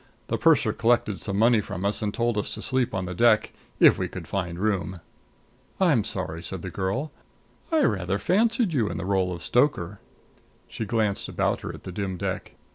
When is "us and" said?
1.85-2.11